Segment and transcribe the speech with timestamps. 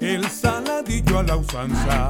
[0.00, 2.08] el saladillo a la usanza.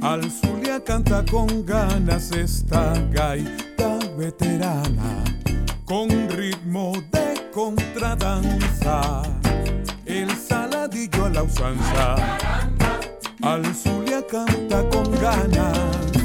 [0.00, 5.22] Al Zulia canta con ganas esta gaita veterana,
[5.84, 9.22] con ritmo de contradanza,
[10.04, 12.38] el saladillo a la usanza.
[13.42, 16.21] Al Zulia canta con ganas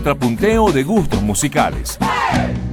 [0.00, 1.98] contrapunteo de gustos musicales.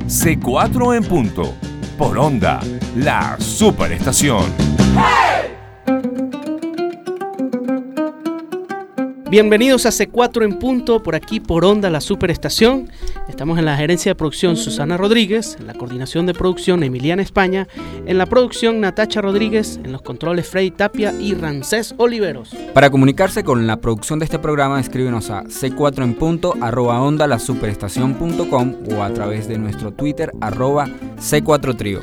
[0.07, 1.53] C4 en punto.
[1.97, 2.61] Por onda,
[2.95, 4.45] la superestación.
[9.29, 12.89] Bienvenidos a C4 en punto, por aquí por Onda, la superestación.
[13.37, 17.67] Estamos en la gerencia de producción Susana Rodríguez, en la coordinación de producción Emiliana España,
[18.07, 22.56] en la producción Natacha Rodríguez, en los controles Freddy Tapia y Rancés Oliveros.
[22.73, 27.27] Para comunicarse con la producción de este programa, escríbenos a c4 en punto arroba onda
[27.27, 30.88] la superestación.com o a través de nuestro Twitter arroba
[31.19, 32.00] c4 trío.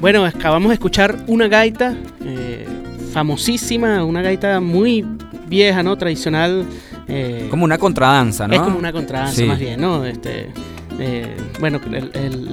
[0.00, 2.66] Bueno, acabamos de escuchar una gaita eh,
[3.12, 5.06] famosísima, una gaita muy
[5.46, 5.96] vieja, ¿no?
[5.96, 6.66] Tradicional.
[7.06, 8.54] Eh, como una contradanza, ¿no?
[8.54, 10.04] Es como una contradanza, más bien, ¿no?
[10.04, 10.50] Este,
[10.98, 11.80] eh, bueno,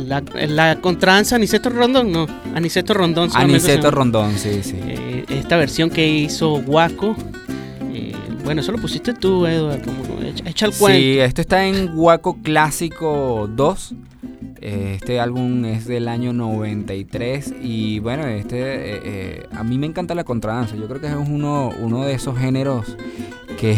[0.08, 3.30] la, la, contradanza Aniceto Rondón, no, Aniceto Rondón.
[3.34, 4.78] Aniceto Rondón, sí, sí.
[4.82, 7.16] Eh, esta versión que hizo Guaco.
[8.44, 11.00] bueno, eso lo pusiste tú, Eduardo, como echa, el cuento.
[11.00, 13.96] Sí, esto está en Guaco Clásico 2.
[14.62, 20.16] Este álbum es del año 93 y bueno, este eh, eh, a mí me encanta
[20.16, 20.76] la contradanza.
[20.76, 22.98] Yo creo que es uno, uno de esos géneros
[23.58, 23.78] que,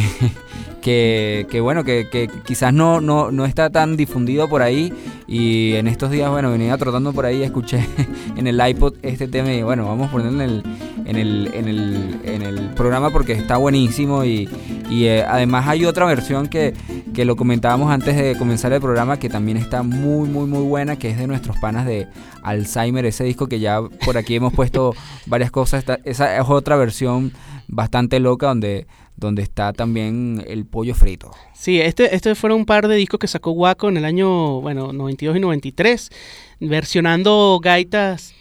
[0.81, 4.93] que, bueno, que, quizás no, no, no, está tan difundido por ahí.
[5.27, 7.85] Y en estos días, bueno, venía trotando por ahí, escuché
[8.35, 10.63] en el iPod este tema y bueno, vamos a ponerlo en el,
[11.05, 14.25] en el, en el, en el programa porque está buenísimo.
[14.25, 14.49] Y,
[14.89, 16.73] y eh, además hay otra versión que,
[17.13, 20.97] que lo comentábamos antes de comenzar el programa que también está muy, muy, muy buena,
[20.97, 22.07] que es de nuestros panas de
[22.43, 24.93] Alzheimer, ese disco que ya por aquí hemos puesto
[25.27, 25.85] varias cosas.
[26.03, 27.31] esa es otra versión
[27.67, 28.85] bastante loca donde
[29.21, 31.31] donde está también el pollo frito.
[31.53, 34.91] Sí, este, este fueron un par de discos que sacó Waco en el año, bueno,
[34.91, 36.09] 92 y 93,
[36.59, 38.33] versionando gaitas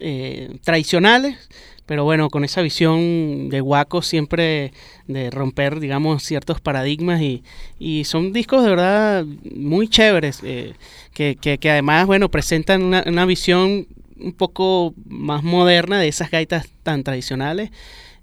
[0.00, 1.36] eh, tradicionales,
[1.84, 4.72] pero bueno, con esa visión de Waco siempre
[5.06, 7.44] de romper, digamos, ciertos paradigmas y,
[7.78, 10.72] y son discos de verdad muy chéveres, eh,
[11.12, 13.86] que, que, que, además, bueno, presentan una, una visión
[14.18, 17.70] un poco más moderna de esas gaitas tan tradicionales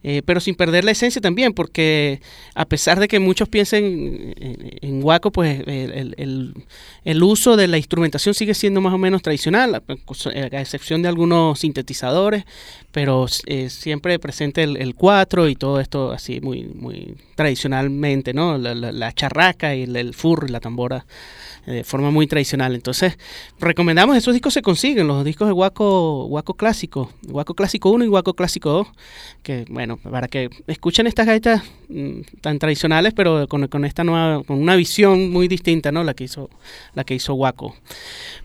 [0.03, 2.21] eh, pero sin perder la esencia también, porque
[2.55, 4.33] a pesar de que muchos piensen
[4.81, 9.81] en, Waco, pues el, uso de la instrumentación sigue siendo más o menos tradicional, a,
[10.61, 12.45] excepción de algunos sintetizadores,
[12.91, 18.57] pero eh, siempre presente el, cuatro y todo esto así muy, muy tradicionalmente, ¿no?
[18.57, 21.05] La, charraca y el, el furro y la tambora
[21.67, 22.73] eh, de forma muy tradicional.
[22.73, 23.17] Entonces,
[23.59, 28.07] recomendamos, esos discos se consiguen, los discos de Waco, Waco Clásico, Waco Clásico 1 y
[28.07, 28.87] Waco Clásico 2,
[29.43, 34.43] que bueno, para que escuchen estas gaitas mm, tan tradicionales, pero con, con, esta nueva,
[34.43, 36.03] con una visión muy distinta, ¿no?
[36.03, 36.49] La que hizo,
[36.93, 37.75] la que hizo Waco.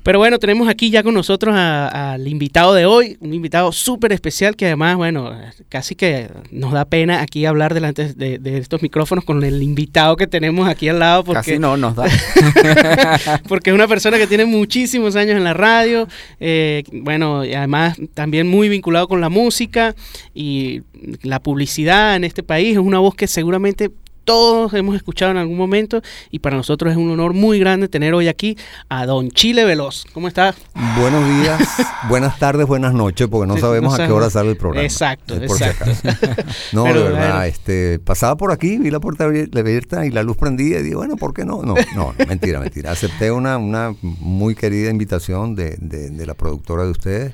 [0.02, 4.54] Pero bueno, tenemos aquí ya con nosotros al invitado de hoy, un invitado súper especial
[4.54, 5.36] que además, bueno,
[5.68, 10.16] casi que nos da pena aquí hablar delante de, de, estos micrófonos con el invitado
[10.16, 11.24] que tenemos aquí al lado.
[11.24, 12.06] Porque, casi no nos da.
[13.48, 16.06] porque es una persona que tiene muchísimos años en la radio,
[16.38, 19.96] eh, bueno, y además también muy vinculado con la música
[20.34, 20.82] y
[21.22, 22.72] la publicidad en este país.
[22.72, 23.90] Es una voz que seguramente
[24.26, 28.12] todos hemos escuchado en algún momento y para nosotros es un honor muy grande tener
[28.12, 28.58] hoy aquí
[28.88, 30.04] a Don Chile Veloz.
[30.12, 30.56] ¿Cómo estás?
[30.98, 31.60] Buenos días,
[32.08, 34.84] buenas tardes, buenas noches, porque no sabemos a qué hora sale el programa.
[34.84, 35.92] Exacto, exacto.
[36.72, 40.80] no, de verdad, este, pasaba por aquí, vi la puerta abierta y la luz prendida
[40.80, 41.62] y dije, bueno, ¿por qué no?
[41.62, 42.90] No, no, mentira, mentira.
[42.90, 47.32] Acepté una, una muy querida invitación de, de la productora de ustedes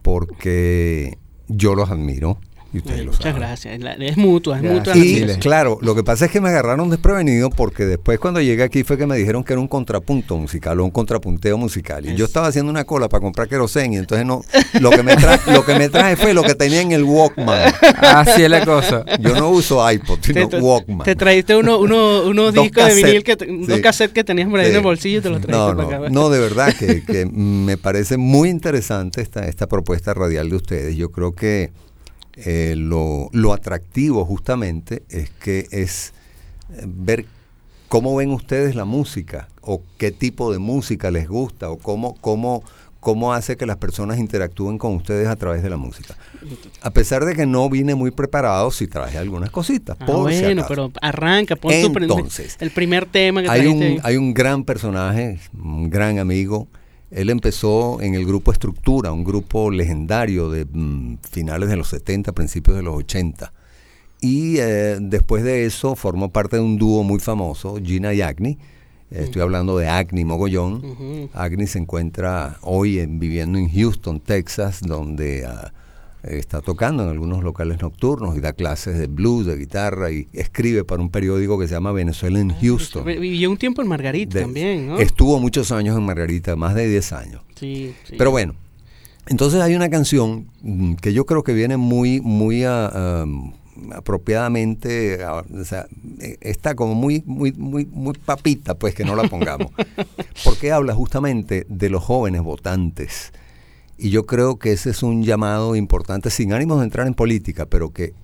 [0.00, 2.38] porque yo los admiro
[2.72, 3.80] muchas gracias.
[3.98, 4.96] Es mutua, es mutua.
[4.96, 8.84] Y claro, lo que pasa es que me agarraron desprevenido porque después cuando llegué aquí
[8.84, 12.04] fue que me dijeron que era un contrapunto musical o un contrapunteo musical.
[12.06, 14.42] Y yo estaba haciendo una cola para comprar querosén y entonces no,
[14.80, 17.72] lo que me traje, lo que me traje fue lo que tenía en el Walkman.
[18.00, 19.04] Así es la cosa.
[19.18, 21.04] Yo no uso iPod, sino Walkman.
[21.04, 24.70] Te trajiste uno, uno, unos discos de vinil, que, dos cassettes que tenías por ahí
[24.70, 26.10] en el bolsillo y te los trajiste no, para acá.
[26.10, 30.96] No, de verdad que, que me parece muy interesante esta, esta propuesta radial de ustedes.
[30.96, 31.70] Yo creo que
[32.44, 36.12] eh, lo, lo, atractivo justamente es que es
[36.72, 37.24] eh, ver
[37.88, 42.62] cómo ven ustedes la música o qué tipo de música les gusta o cómo, cómo,
[43.00, 46.16] cómo hace que las personas interactúen con ustedes a través de la música.
[46.80, 49.96] A pesar de que no vine muy preparado, sí traje algunas cositas.
[50.00, 54.64] Ah, bueno, pero arranca, pon Entonces, el primer tema que hay un, hay un gran
[54.64, 56.68] personaje, un gran amigo,
[57.10, 62.32] él empezó en el grupo Estructura, un grupo legendario de mm, finales de los 70,
[62.32, 63.52] principios de los 80.
[64.20, 68.58] Y eh, después de eso formó parte de un dúo muy famoso, Gina y Agni.
[69.10, 71.30] Eh, estoy hablando de Agni Mogollón.
[71.32, 75.72] Agni se encuentra hoy viviendo en Houston, Texas, donde ah,
[76.30, 80.84] está tocando en algunos locales nocturnos y da clases de blues, de guitarra y escribe
[80.84, 83.04] para un periódico que se llama Venezuela en ah, Houston.
[83.04, 84.98] Vivió un tiempo en Margarita también, ¿no?
[84.98, 87.42] Estuvo muchos años en Margarita, más de 10 años.
[87.54, 88.54] Sí, Pero bueno,
[89.26, 93.24] entonces hay una canción mm, que yo creo que viene muy, muy ah,
[93.92, 95.86] apropiadamente, ah, o sea,
[96.20, 99.72] e, está como muy, muy, muy, muy papita, pues que no la pongamos.
[100.44, 103.32] porque habla justamente de los jóvenes votantes
[103.98, 107.66] y yo creo que ese es un llamado importante, sin ánimos de entrar en política,
[107.66, 108.14] pero que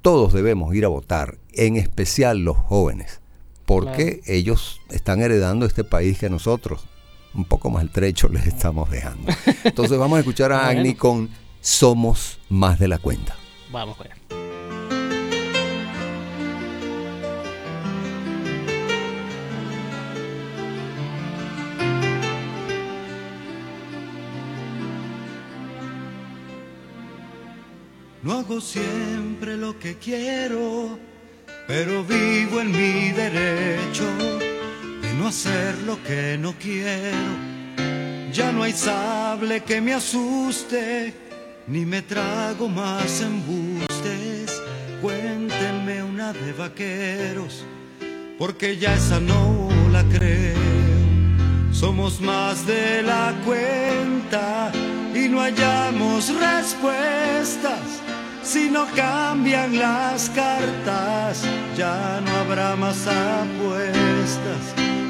[0.00, 3.20] todos debemos ir a votar, en especial los jóvenes,
[3.66, 6.86] porque ellos están heredando este país que nosotros,
[7.34, 9.32] un poco más el trecho, les estamos dejando.
[9.64, 13.34] Entonces vamos a escuchar a Agni con Somos más de la cuenta.
[13.72, 14.43] Vamos a
[28.24, 30.98] No hago siempre lo que quiero,
[31.66, 34.06] pero vivo en mi derecho
[35.02, 37.18] de no hacer lo que no quiero.
[38.32, 41.12] Ya no hay sable que me asuste,
[41.66, 44.58] ni me trago más embustes.
[45.02, 47.66] Cuéntenme una de vaqueros,
[48.38, 50.56] porque ya esa no la creo.
[51.72, 54.72] Somos más de la cuenta
[55.14, 58.03] y no hallamos respuestas.
[58.44, 61.42] Si no cambian las cartas,
[61.76, 64.62] ya no habrá más apuestas.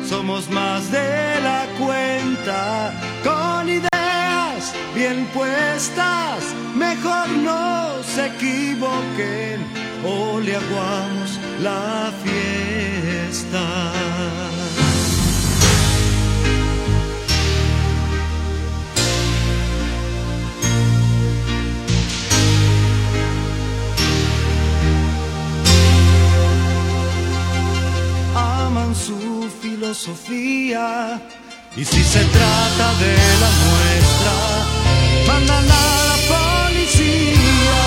[0.08, 2.92] Somos más de la cuenta,
[3.24, 6.44] con ideas bien puestas.
[6.76, 9.66] Mejor no se equivoquen
[10.06, 13.64] o le aguamos la fiesta.
[29.84, 31.20] Filosofía
[31.76, 34.34] y si se trata de la nuestra,
[35.26, 37.80] mandan a la policía.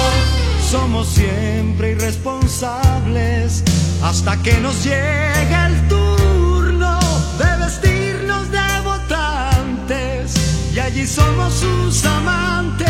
[0.69, 3.63] Somos siempre irresponsables
[4.03, 6.99] hasta que nos llegue el turno
[7.39, 10.33] de vestirnos de votantes
[10.75, 12.87] y allí somos sus amantes.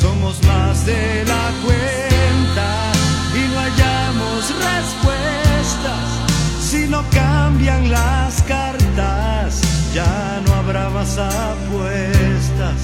[0.00, 2.68] Somos más de la cuenta
[3.36, 5.45] y no hallamos respuestas
[6.66, 9.60] si no cambian las cartas,
[9.94, 12.78] ya no habrá más apuestas.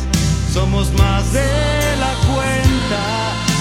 [0.52, 3.02] Somos más de la cuenta,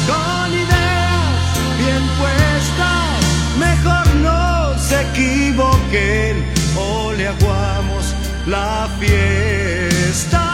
[0.07, 1.41] con ideas
[1.79, 3.19] bien puestas.
[3.57, 6.45] Mejor no se equivoquen
[6.77, 8.13] o le aguamos
[8.45, 10.50] la fiesta.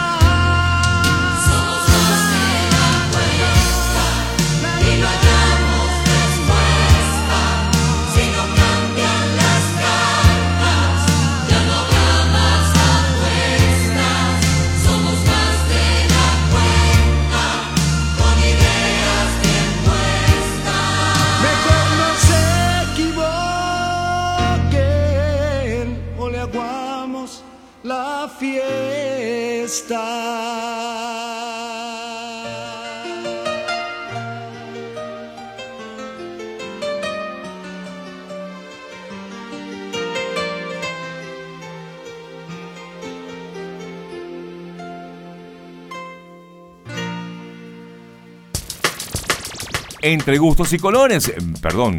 [50.02, 51.98] Entre gustos y colores, eh, perdón,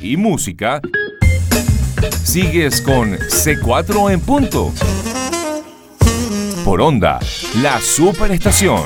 [0.00, 0.80] y música,
[2.24, 4.72] sigues con C4 en punto.
[6.64, 7.20] Por onda,
[7.62, 8.82] la superestación.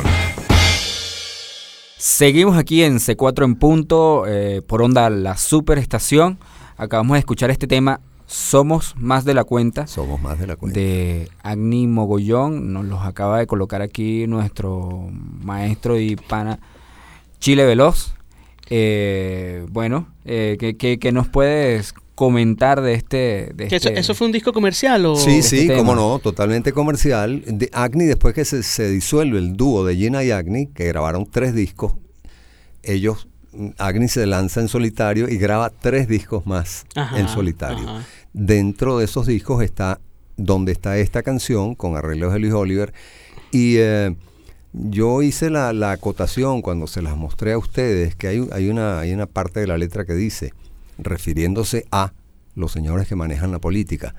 [1.97, 6.38] Seguimos aquí en C4 en punto, eh, por onda la superestación.
[6.76, 10.78] Acabamos de escuchar este tema, Somos más de la cuenta, Somos más de la cuenta.
[10.78, 12.73] de Agni Mogollón.
[12.73, 15.09] Nos los acaba de colocar aquí nuestro
[15.42, 16.61] maestro y pana
[17.40, 18.14] Chile Veloz.
[18.70, 23.50] Eh, bueno, eh, ¿qué, qué- qué nos puedes comentar de este...
[23.54, 25.16] De ¿Que eso, este- eso fue un disco comercial o...?
[25.16, 25.78] Sí, este sí, tema.
[25.78, 27.42] cómo no, totalmente comercial.
[27.46, 31.26] De Agni, después que se, se disuelve el dúo de Gina y Agni, que grabaron
[31.28, 31.94] tres discos,
[32.82, 33.26] ellos,
[33.78, 37.88] Agni se lanza en solitario y graba tres discos más Ajá, en solitario.
[37.88, 38.06] ajá.
[38.32, 40.00] Dentro de esos discos está
[40.36, 42.92] donde está esta canción con arreglos de Luis Oliver.
[43.50, 44.14] Y eh,
[44.72, 49.00] yo hice la, la acotación cuando se las mostré a ustedes, que hay, hay, una,
[49.00, 50.52] hay una parte de la letra que dice,
[50.98, 52.12] refiriéndose a
[52.54, 54.14] los señores que manejan la política,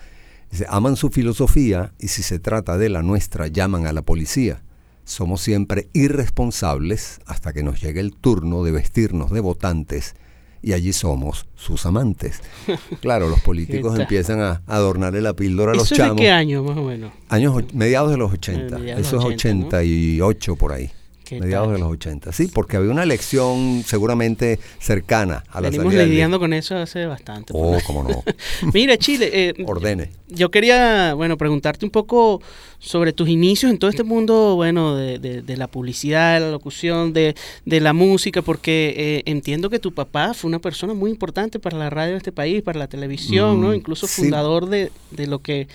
[0.49, 4.61] dice, aman su filosofía y si se trata de la nuestra, llaman a la policía.
[5.03, 10.15] Somos siempre irresponsables hasta que nos llegue el turno de vestirnos de votantes
[10.61, 12.41] y allí somos sus amantes.
[13.01, 16.21] Claro, los políticos empiezan a adornarle la píldora a los ¿Eso es de chamos.
[16.21, 17.11] qué año más o menos?
[17.29, 18.77] Años mediados de los 80.
[18.77, 19.67] Eh, Eso es de los 80, ¿no?
[19.67, 20.91] 88 por ahí.
[21.35, 21.73] ¿Qué Mediados tal?
[21.75, 22.31] de los 80.
[22.31, 27.05] Sí, porque había una elección seguramente cercana a la Venimos salida lidiando con eso hace
[27.05, 27.53] bastante.
[27.55, 27.83] Oh, pues.
[27.83, 28.23] cómo no.
[28.73, 30.09] Mira, Chile, eh, Ordene.
[30.27, 32.41] yo quería, bueno, preguntarte un poco
[32.79, 36.51] sobre tus inicios en todo este mundo, bueno, de, de- de la publicidad, de la
[36.51, 37.35] locución, de,
[37.65, 41.77] de la música, porque eh, entiendo que tu papá fue una persona muy importante para
[41.77, 43.69] la radio de este país, para la televisión, ¿no?
[43.69, 44.21] Mm, Incluso sí.
[44.23, 45.67] fundador de, de lo que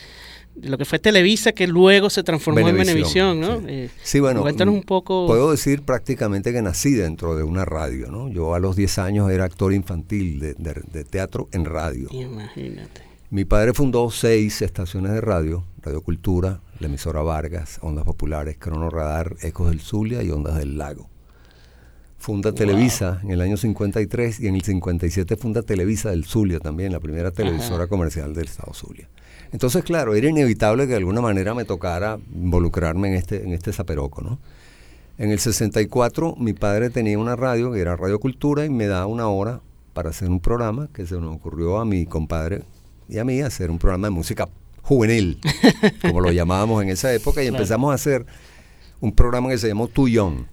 [0.57, 3.59] de lo que fue Televisa, que luego se transformó en Venevisión, ¿no?
[3.61, 3.65] sí.
[3.69, 4.41] Eh, Sí, bueno.
[4.43, 5.27] Cuéntanos mm, un poco.
[5.27, 8.29] Puedo decir prácticamente que nací dentro de una radio, ¿no?
[8.29, 12.09] Yo a los 10 años era actor infantil de, de- de teatro en radio.
[12.11, 13.03] Imagínate.
[13.31, 18.89] Mi padre fundó seis estaciones de radio, Radio Cultura, la emisora Vargas, Ondas Populares, Crono
[18.89, 21.09] Radar, Ecos del Zulia y Ondas del Lago.
[22.19, 26.93] funda Televisa en el año 53 y en el 57 funda Televisa del Zulia también,
[26.93, 29.09] la primera televisora comercial del estado Zulia.
[29.53, 33.73] Entonces, claro, era inevitable que de alguna manera me tocara involucrarme en este, en este
[33.73, 34.39] zaperoco, ¿no?
[35.19, 39.07] En el 64 mi padre tenía una radio que era Radio Cultura y me da
[39.07, 39.61] una hora
[39.95, 42.65] para hacer un programa que se nos ocurrió a mi compadre
[43.09, 44.47] y a mí hacer un programa de música
[44.83, 45.41] juvenil,
[46.03, 47.57] como lo llamábamos en esa época, y Claro.
[47.57, 48.27] empezamos a hacer
[49.01, 50.49] un programa que se llamó Tuyón.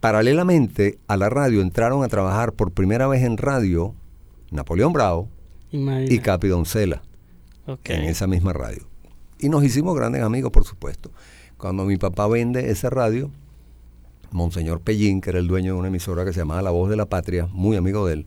[0.00, 3.94] Paralelamente a la radio entraron a trabajar por primera vez en radio
[4.50, 5.28] Napoleón Bravo
[5.72, 6.12] Imagina.
[6.12, 7.02] y Capi Doncela
[7.66, 8.86] En esa misma radio.
[9.38, 11.10] Y nos hicimos grandes amigos, por supuesto.
[11.56, 13.30] Cuando mi papá vende esa radio,
[14.30, 16.96] Monseñor Pellín, que era el dueño de una emisora que se llamaba La Voz de
[16.96, 18.26] la Patria, muy amigo de él,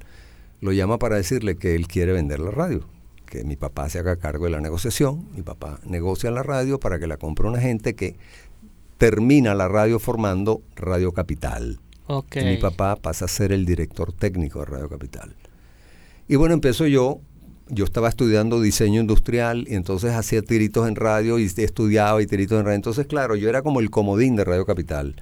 [0.61, 2.87] lo llama para decirle que él quiere vender la radio,
[3.25, 5.27] que mi papá se haga cargo de la negociación.
[5.35, 8.15] Mi papá negocia la radio para que la compre una gente que
[8.97, 11.79] termina la radio formando Radio Capital.
[12.41, 15.35] Y mi papá pasa a ser el director técnico de Radio Capital.
[16.27, 17.19] Y bueno, empezó yo,
[17.69, 22.59] yo estaba estudiando diseño industrial y entonces hacía tiritos en radio y estudiaba y tiritos
[22.59, 22.75] en radio.
[22.75, 25.15] Entonces, claro, yo era como el comodín de Radio Capital.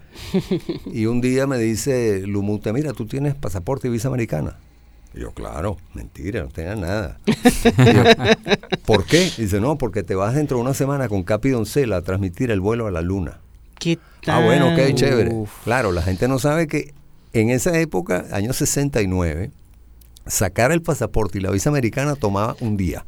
[0.85, 4.57] y un día me dice Lumute, mira, tú tienes pasaporte y visa americana.
[5.13, 7.19] Y yo, claro, mentira, no tenía nada.
[7.25, 8.03] Yo,
[8.85, 9.29] ¿Por qué?
[9.37, 12.61] Dice, no, porque te vas dentro de una semana con Capi Doncela a transmitir el
[12.61, 13.39] vuelo a la luna.
[13.77, 15.33] ¿Qué Ah, bueno, qué chévere.
[15.33, 15.51] Uf.
[15.63, 16.93] Claro, la gente no sabe que
[17.33, 19.51] en esa época, año 69,
[20.25, 23.05] sacar el pasaporte y la visa americana tomaba un día.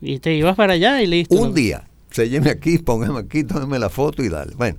[0.00, 1.34] Y te ibas para allá y listo.
[1.34, 1.84] Un día.
[2.10, 4.54] Sélleme aquí, póngame aquí, tómeme la foto y dale.
[4.54, 4.78] Bueno,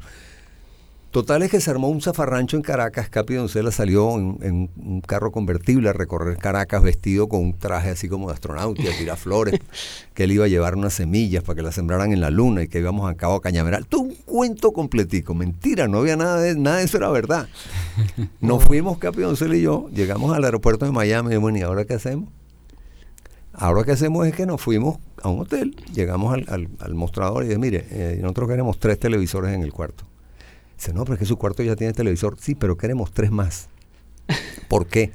[1.15, 3.07] total es que se armó un zafarrancho en Caracas.
[3.09, 7.89] Capi Doncela salió en, en un carro convertible a recorrer Caracas vestido con un traje
[7.91, 9.59] así como de astronauta, a tirar flores,
[10.13, 12.67] que él iba a llevar unas semillas para que las sembraran en la luna y
[12.67, 13.85] que íbamos a Cabo Cañaveral.
[13.87, 15.33] Todo un cuento completico.
[15.33, 17.47] Mentira, no había nada de, nada de eso era verdad.
[18.41, 21.85] Nos fuimos, Capi Doncela y yo, llegamos al aeropuerto de Miami y bueno, ¿y ahora
[21.85, 22.29] qué hacemos?
[23.53, 27.43] Ahora que hacemos es que nos fuimos a un hotel, llegamos al, al- al mostrador
[27.45, 30.03] y dije, mire, eh, nosotros queremos tres televisores en el cuarto.
[30.77, 32.37] Dice, no, pero es que su cuarto ya tiene televisor.
[32.39, 33.69] Sí, pero queremos tres más.
[34.67, 35.11] ¿Por qué?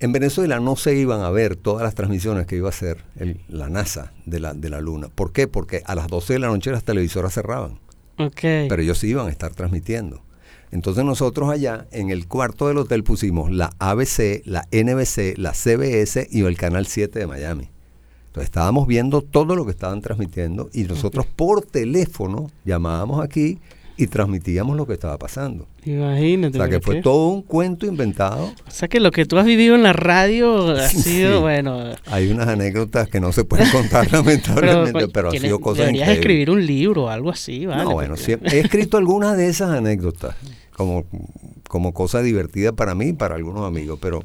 [0.00, 3.40] En Venezuela no se iban a ver todas las transmisiones que iba a hacer el-
[3.48, 5.08] la NASA de la, de la Luna.
[5.14, 5.48] ¿Por qué?
[5.48, 7.78] Porque a las 12 de la noche las televisoras cerraban
[8.18, 8.40] Ok.
[8.68, 10.22] pero ellos sí iban a estar transmitiendo.
[10.70, 16.26] Entonces nosotros allá en el cuarto del hotel pusimos la ABC, la NBC, la CBS
[16.30, 17.70] y el Canal 7 de Miami.
[18.26, 23.60] Entonces estábamos viendo todo lo que estaban transmitiendo y nosotros por teléfono llamábamos aquí
[23.96, 25.68] y transmitíamos lo que estaba pasando.
[25.84, 26.58] Imagínate.
[26.58, 28.52] O sea que pero fue qué- todo un cuento inventado.
[28.66, 31.00] O sea que lo que tú has vivido en la radio ha Sí.
[31.02, 31.92] sido, bueno...
[32.06, 36.08] Hay unas anécdotas que no se pueden contar lamentablemente, pero, ha tienes- sido cosas Deberías
[36.08, 36.18] increíbles.
[36.18, 37.84] escribir un libro o algo así, ¿vale?
[37.84, 40.34] No, bueno, Porque- he escrito algunas de esas anécdotas
[40.76, 41.04] como,
[41.68, 44.22] como cosa divertida para mí y para algunos amigos, pero,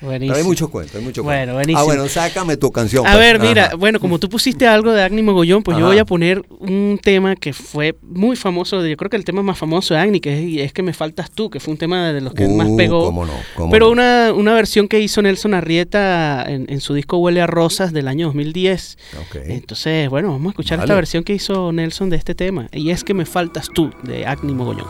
[0.00, 1.54] pero hay muchos cuentos, hay muchos Bueno, cuentos.
[1.54, 1.78] buenísimo.
[1.80, 3.06] Ah, bueno, sácame tu canción.
[3.06, 3.20] A pues.
[3.20, 3.76] ver, mira, Ajá.
[3.76, 7.36] bueno, como tú pusiste algo de Agni Mogollón, pues yo voy a poner un tema
[7.36, 10.66] que fue muy famoso, yo creo que el tema más famoso de Agni, que es,
[10.66, 13.04] es que me faltas tú, que fue un tema de los que más Uh, pegó.
[13.06, 13.92] cómo no, cómo Pero no.
[13.92, 18.08] una, una versión que hizo Nelson Arrieta en, en su disco Huele a Rosas del
[18.08, 18.98] año 2010.
[19.20, 19.36] Ok.
[19.46, 20.96] Entonces, bueno, vamos a escuchar esta Vale.
[20.96, 22.68] versión que hizo Nelson de este tema.
[22.72, 24.86] Y es que me faltas tú, de Agni Mogollón.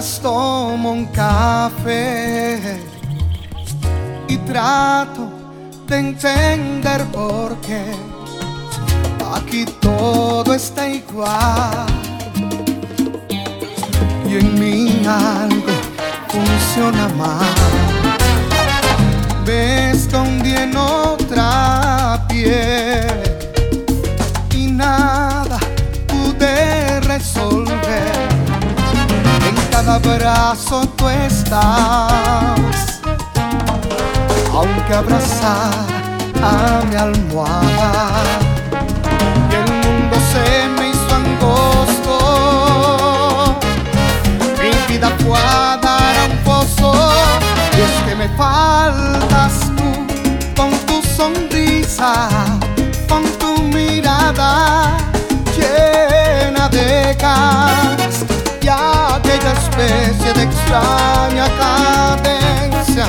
[0.00, 2.58] Tomo un café
[4.28, 5.28] y trato
[5.86, 7.84] de entender por qué
[9.34, 11.86] aquí todo está igual
[14.26, 15.74] y en mí algo
[16.28, 17.54] funciona mal.
[19.44, 23.20] Me escondí en otra piel
[24.54, 25.58] y nada
[26.06, 28.29] pude resolver.
[29.90, 33.00] En cada brazo tú estás,
[34.52, 35.72] aunque abrazar
[36.40, 38.22] a mi almohada
[39.50, 42.14] y el mundo se me hizo angosto.
[44.62, 46.88] Mi vida fue a dar un pozo
[47.76, 49.90] y es que me faltas tú
[50.56, 52.28] con tu sonrisa,
[53.08, 54.96] con tu mirada
[55.56, 58.19] llena de gas
[59.30, 63.06] aquella especie de extraña cadencia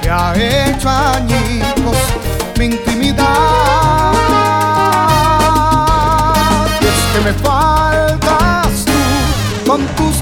[0.00, 1.96] que ha hecho añicos
[2.58, 4.12] mi intimidad.
[6.80, 10.16] Y es que me faltas tú con tus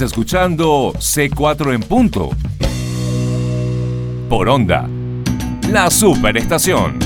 [0.00, 2.30] Escuchando C4 en punto.
[4.28, 4.88] Por onda.
[5.70, 6.98] La superestación.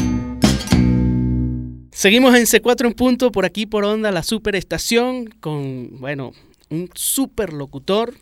[1.91, 6.33] Seguimos en C4 en punto, por aquí por onda, la superestación, con, bueno,
[6.69, 8.15] un super locutor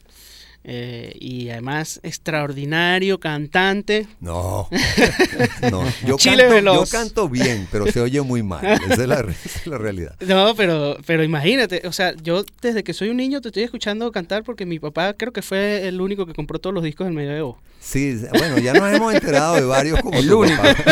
[0.62, 4.06] eh, y además extraordinario cantante.
[4.20, 4.68] No,
[5.70, 5.84] no.
[6.06, 8.64] Yo, Chile canto, yo canto bien, pero se oye muy mal.
[8.90, 10.14] Esa es la, esa es la realidad.
[10.20, 14.10] No, pero, pero imagínate, o sea, yo desde que soy un niño te estoy escuchando
[14.12, 17.14] cantar porque mi papá creo que fue el único que compró todos los discos del
[17.14, 17.58] medioevo.
[17.80, 20.60] Sí, bueno, ya nos hemos enterado de varios como El tu único.
[20.62, 20.84] papá.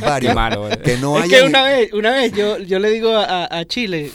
[0.00, 0.30] varios.
[0.30, 0.80] Qué malo, ¿verdad?
[0.82, 3.64] que no es hayan- que una vez, una vez yo, yo le digo a, a
[3.66, 4.10] Chile,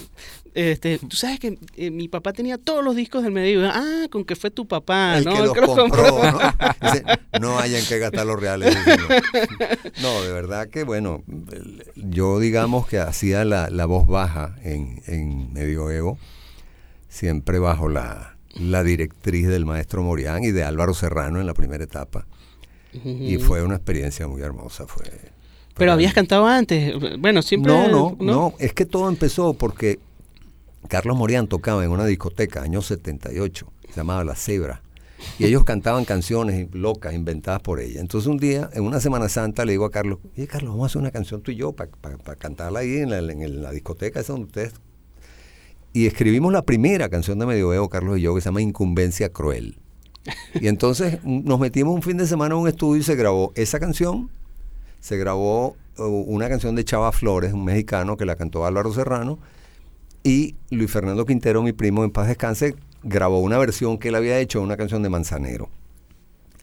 [0.59, 3.71] este, tú sabes que eh, mi papá tenía todos los discos del medioevo.
[3.73, 5.33] Ah, con que fue tu papá, el ¿no?
[5.33, 6.39] que los que los compró, ¿no?
[6.81, 7.03] Dice,
[7.39, 8.75] no hayan que gastar los reales.
[10.01, 10.21] no.
[10.21, 11.23] De verdad que bueno,
[11.95, 16.17] yo digamos que hacía la, la voz baja en, en Medioevo,
[17.07, 21.83] siempre bajo la, la directriz del maestro Morián y de Álvaro Serrano en la primera
[21.83, 22.27] etapa.
[22.91, 24.87] Y fue una experiencia muy hermosa.
[24.87, 25.05] Fue,
[25.75, 26.93] Pero habías cantado antes.
[27.17, 27.71] Bueno, siempre.
[27.71, 29.99] no, no, no, es que todo empezó porque
[30.87, 34.81] Carlos Morián tocaba en una discoteca, año 78, se llamaba La Cebra,
[35.37, 37.99] y ellos cantaban canciones locas inventadas por ella.
[37.99, 40.87] Entonces un día, en una Semana Santa, le digo a Carlos, oye Carlos, vamos a
[40.87, 41.89] hacer una canción tú y yo para
[42.37, 44.73] cantarla ahí en la, discoteca esa donde ustedes...
[45.91, 49.79] Y escribimos la primera canción de Medioevo, Carlos y yo, que se llama Incumbencia Cruel.
[50.53, 53.79] Y entonces nos metimos un fin de semana en un estudio y se grabó esa
[53.79, 54.29] canción,
[54.99, 59.39] se grabó uh, una canción de Chava Flores, un mexicano que la cantó Álvaro Serrano,
[60.23, 64.39] y Luis Fernando Quintero, mi primo en paz descanse, grabó una versión que él había
[64.39, 65.69] hecho de una canción de Manzanero.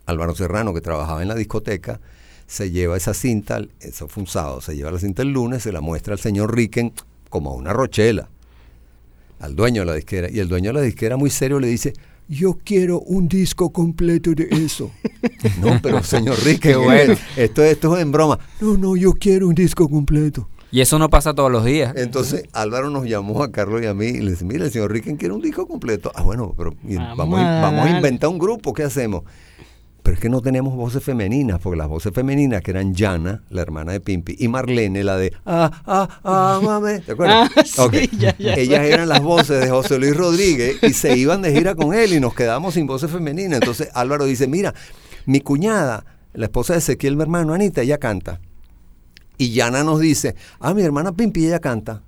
[0.04, 2.00] Álvaro Serrano, que trabajaba en la discoteca,
[2.46, 5.72] se lleva esa cinta, eso fue un sábado, se lleva la cinta el lunes, se
[5.72, 6.92] la muestra al señor Ricken
[7.28, 8.28] como a una rochela,
[9.40, 11.92] al dueño de la disquera, y el dueño de la disquera muy serio le dice,
[12.28, 14.90] yo quiero un disco completo de eso.
[15.60, 17.14] no, pero señor Ricken, bueno.
[17.36, 18.38] esto, esto es en broma.
[18.60, 20.48] No, no, yo quiero un disco completo.
[20.72, 21.94] Y eso no pasa todos los días.
[21.96, 24.92] Entonces Álvaro nos llamó a Carlos y a mí y le dice, mira, el señor
[24.92, 26.10] Ricken quiere un disco completo.
[26.14, 29.22] Ah, bueno, pero Vamos vamos, a, vamos inventar un grupo, ¿qué hacemos?
[30.06, 33.60] pero es que no tenemos voces femeninas, porque las voces femeninas que eran Yana, la
[33.60, 37.50] hermana de Pimpi, y Marlene, la de ah, ah, ah, mame, ¿te acuerdas?
[37.56, 37.94] Ah, sí, Ok.
[38.16, 38.54] ya, ya.
[38.54, 42.12] Ellas eran las voces de José Luis Rodríguez y se iban de gira con él
[42.12, 43.58] y nos quedamos sin voces femeninas.
[43.58, 44.74] Entonces Álvaro dice, mira,
[45.24, 48.38] mi cuñada, la esposa de Ezequiel, mi hermano, Anita, ella canta.
[49.38, 52.02] Y Yana nos dice, ah, mi hermana Pimpi, ella canta.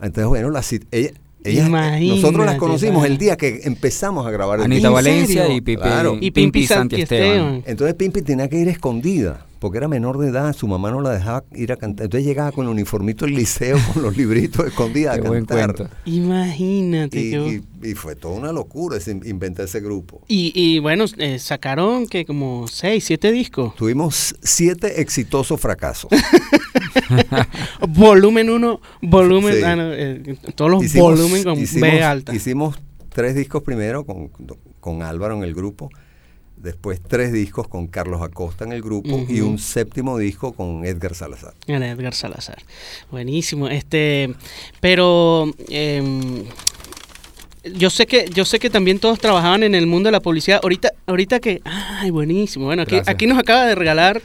[0.00, 1.10] Entonces, bueno, la, ella,
[1.44, 4.90] ella- Imagínate, nosotros las conocimos el día que empezamos a grabar el Anita.
[4.90, 6.16] Valencia y Pipi, Claro.
[6.20, 7.62] Y Pimpi Santi Esteban.
[7.66, 11.10] Entonces Pimpi tenía que ir escondida, porque era menor de edad, su mamá no la
[11.10, 12.06] dejaba ir a cantar.
[12.06, 15.88] Entonces llegaba con el uniformito del liceo, con los libritos escondida a cantar.
[16.04, 17.20] Imagínate.
[17.20, 20.20] Y, y- y fue toda una locura ese- inventar ese grupo.
[20.28, 23.74] Y, y bueno, eh, sacaron que como seis, siete discos.
[23.76, 26.10] Tuvimos siete exitosos fracasos.
[27.88, 29.62] Volumen 1, volumen, Sí.
[29.64, 32.34] ah, no, eh, todos los Hicimos- volumen con hicimos- B alta.
[32.34, 32.78] Hicimos
[33.12, 34.28] tres discos primero con,
[34.80, 35.90] con Álvaro en el grupo,
[36.62, 41.14] después tres discos con Carlos Acosta en el grupo y un séptimo disco con Edgar
[41.14, 41.54] Salazar.
[41.66, 42.62] Edgar Salazar.
[43.10, 43.68] Buenísimo.
[43.68, 44.32] Este,
[44.80, 46.44] pero em,
[47.64, 50.60] yo sé que yo sé que también todos trabajaban en el mundo de la publicidad.
[50.62, 52.66] Ahorita ahorita que ay, buenísimo.
[52.66, 53.14] Bueno, aquí, Gracias.
[53.14, 54.20] aquí nos acaba de regalar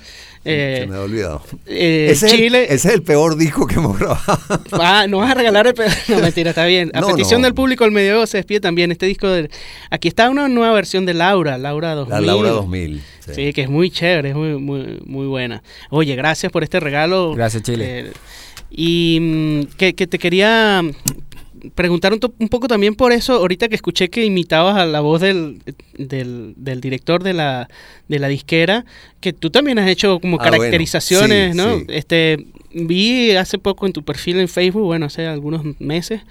[0.46, 1.44] eh, Se me ha olvidado.
[1.66, 2.64] eh, ese, Chile.
[2.64, 4.22] es el, ese es el peor disco que hemos grabado.
[4.72, 6.90] Ah, no vas a regalar el pe- No, mentira, está bien.
[6.94, 7.48] A No, petición no.
[7.48, 8.92] del público, el medio se despide también.
[8.92, 9.50] Este disco de.
[9.90, 12.12] Aquí está una nueva versión de Laura, Laura 2000.
[12.14, 13.02] La Laura 2000.
[13.26, 13.32] sí.
[13.36, 15.62] Sí, que es muy chévere, es muy, muy, muy buena.
[15.90, 17.34] Oye, gracias por este regalo.
[17.36, 18.00] Gracias, Chile.
[18.00, 18.12] Eh,
[18.72, 20.82] y mm, que, que te quería
[21.76, 25.62] preguntar un, poco también por eso, ahorita que escuché que imitabas a la voz del,
[25.98, 27.68] del, del director de la,
[28.08, 28.86] de la disquera,
[29.20, 31.80] que tú también has hecho como Ah, bueno, caracterizaciones, sí, ¿no?
[31.80, 31.86] sí.
[31.90, 36.22] Este, vi hace poco en tu perfil en Facebook, bueno, hace algunos meses,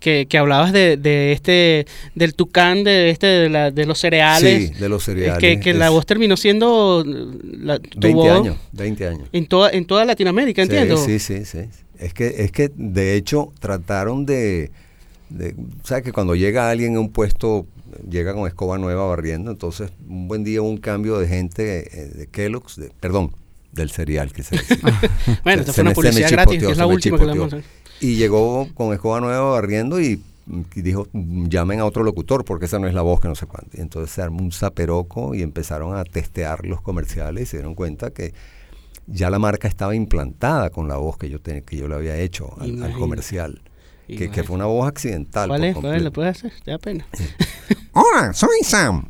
[0.00, 4.68] que, que hablabas de, de este, del tucán, de este, de, la- de los cereales.
[4.68, 5.38] Sí, de los Es cereales.
[5.40, 9.28] que, que la voz terminó siendo la, tu 20 voz años, 20 años.
[9.32, 10.96] en toda en toda Latinoamérica, Sí, entiendo.
[10.98, 11.58] Sí, sí, sí.
[11.98, 14.70] Es que, es que de hecho trataron de,
[15.30, 17.66] de ¿sabes que cuando llega alguien a un puesto,
[18.08, 22.06] llega con escoba nueva barriendo, entonces un buen día hubo un cambio de gente eh,
[22.06, 23.32] de Kellogg's, de, perdón,
[23.72, 24.78] del cereal que se dice.
[25.44, 27.62] Bueno, Se- fue una publicidad gratis, chipoteó, que es se la me última que le
[28.00, 30.22] Y llegó con escoba nueva barriendo y,
[30.74, 33.46] y dijo, llamen a otro locutor porque esa no es la voz que no sé
[33.46, 33.76] cuánto.
[33.76, 37.74] Y entonces se armó un zaperoco y empezaron a testear los comerciales y se dieron
[37.74, 38.32] cuenta que
[39.08, 42.16] ya la marca estaba implantada con la voz que yo, te- que yo le había
[42.16, 43.60] hecho al- comercial.
[44.06, 45.48] Que, fue una voz accidental.
[45.48, 45.74] ¿Cuál por es?
[45.74, 45.90] ¿Cuál es?
[45.90, 46.04] completo.
[46.04, 46.52] ¿Lo puedes hacer?
[46.64, 47.06] ¿Te da pena?
[47.92, 49.04] Hola, soy Sam.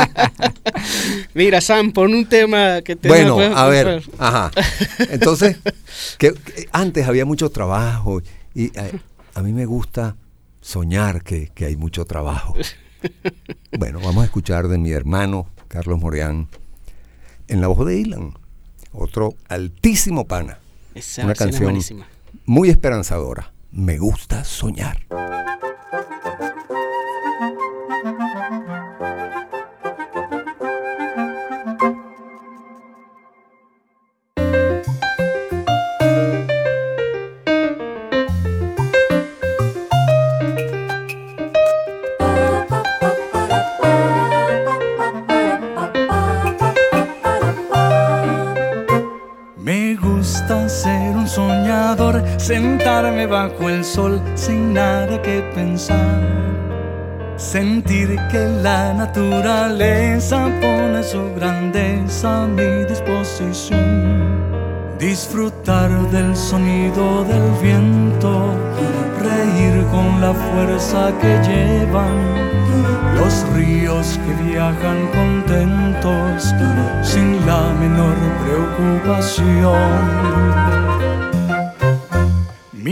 [1.34, 4.50] Mira, Sam, pon un tema que te Bueno, puedes- a ver, ajá.
[5.10, 5.58] Entonces,
[6.18, 8.20] que, que antes había mucho trabajo
[8.54, 8.98] y eh,
[9.34, 10.16] a, mí me gusta
[10.60, 12.54] soñar que, que hay mucho trabajo.
[13.78, 16.48] Bueno, vamos a escuchar de mi hermano Carlos Moreán
[17.48, 18.34] en la voz de Ilan,
[18.92, 20.58] otro altísimo pana,
[20.94, 21.78] Esa una es canción
[22.46, 23.52] muy esperanzadora.
[23.72, 25.06] Me gusta soñar.
[52.50, 56.20] Sentarme bajo el sol sin nada que pensar.
[57.36, 63.78] Sentir que la naturaleza pone su grandeza a mi disposición.
[64.98, 68.32] Disfrutar del sonido del viento,
[69.26, 72.18] reír con la fuerza que llevan
[73.14, 76.52] los ríos que viajan contentos
[77.10, 80.99] sin la menor preocupación.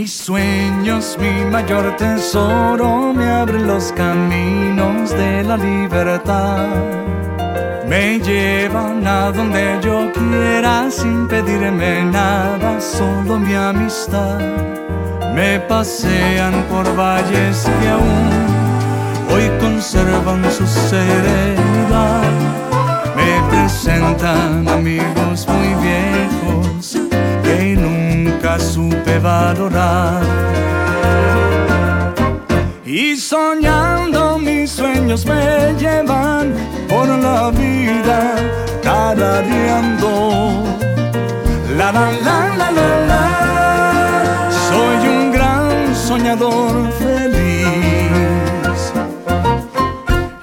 [0.09, 6.65] Mis sueños, mi mayor tesoro, me abren los caminos de la libertad.
[7.87, 14.39] Me llevan a donde yo quiera sin pedirme nada, solo mi amistad.
[15.35, 18.31] Me pasean por valles que aún
[19.31, 22.31] hoy conservan su serenidad.
[23.15, 26.08] Me presentan amigos muy que
[28.49, 30.21] nunca supe valorar.
[32.85, 36.53] Y soñando mis sueños me llevan
[36.87, 38.35] por la vida
[38.81, 40.63] tarareando.
[41.77, 44.49] La la la la la la.
[44.69, 47.69] Soy un gran soñador feliz.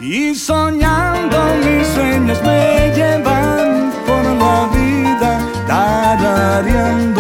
[0.01, 7.16] Y soñando mis sueños me llevan por la vida tarareando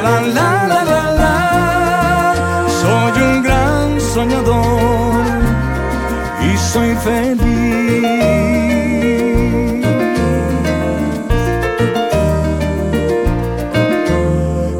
[0.00, 2.66] la la la la la la.
[2.80, 5.24] Soy un gran soñador
[6.40, 7.48] y soy feliz.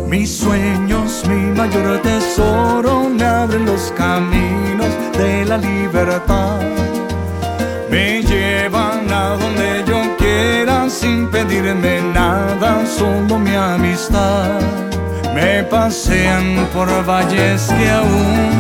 [0.09, 6.61] Mis sueños, mi mayor tesoro, me abren los caminos de la libertad.
[7.91, 14.61] Me llevan a donde yo quiera sin pedirme nada, solo mi amistad.
[15.41, 18.51] Me pasean por valles que aún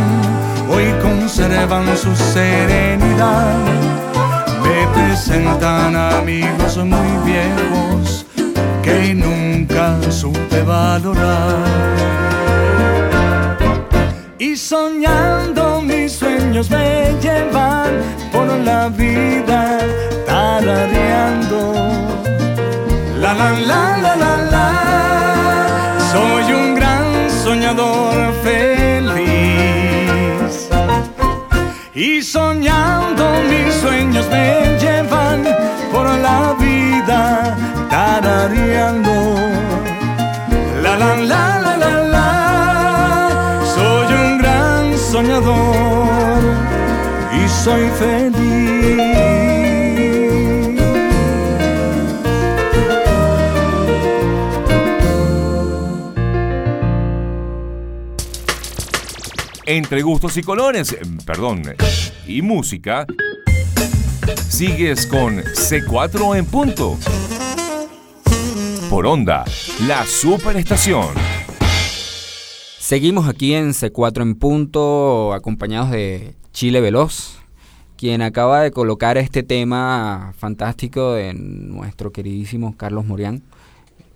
[0.70, 3.56] hoy conservan su serenidad.
[4.62, 8.24] Me presentan amigos muy viejos
[8.84, 11.56] que nunca supe valorar.
[14.38, 17.90] Y soñando mis sueños me llevan
[18.30, 19.78] por la vida
[20.26, 21.72] tarareando.
[23.20, 24.68] La la la la la la.
[26.12, 29.08] Soy un gran soñador feliz.
[31.94, 35.44] Y soñando mis sueños me llevan
[35.92, 37.56] por la vida
[37.90, 39.14] tarareando.
[40.82, 42.30] La la la la la la.
[43.74, 46.40] Soy un gran soñador
[47.38, 48.77] y soy feliz.
[59.70, 61.61] Entre gustos y colores, eh, perdón,
[62.26, 63.07] y música,
[64.48, 66.96] sigues con C4 en punto.
[68.88, 69.44] Por onda,
[69.87, 71.09] la superestación.
[72.78, 77.37] Seguimos aquí en C4 en punto, acompañados de Chile Veloz,
[77.98, 83.42] quien acaba de colocar este tema fantástico de nuestro queridísimo Carlos Morián.